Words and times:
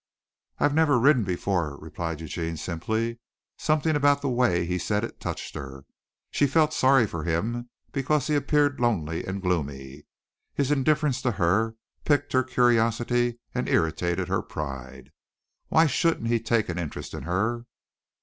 "I've 0.57 0.73
never 0.73 0.97
ridden 0.99 1.23
before," 1.25 1.77
replied 1.77 2.21
Eugene 2.21 2.57
simply. 2.57 3.19
Something 3.59 3.95
about 3.95 4.23
the 4.23 4.29
way 4.29 4.65
he 4.65 4.79
said 4.79 5.03
it 5.03 5.19
touched 5.19 5.53
her. 5.53 5.85
She 6.31 6.47
felt 6.47 6.73
sorry 6.73 7.05
for 7.05 7.23
him 7.23 7.69
because 7.91 8.25
he 8.25 8.33
appeared 8.33 8.79
lonely 8.79 9.23
and 9.23 9.43
gloomy. 9.43 10.05
His 10.55 10.71
indifference 10.71 11.21
to 11.21 11.33
her 11.33 11.75
piqued 12.03 12.33
her 12.33 12.41
curiosity 12.43 13.37
and 13.53 13.69
irritated 13.69 14.27
her 14.27 14.41
pride. 14.41 15.11
Why 15.67 15.85
shouldn't 15.85 16.29
he 16.29 16.39
take 16.39 16.67
an 16.67 16.79
interest 16.79 17.13
in 17.13 17.21
her? 17.21 17.65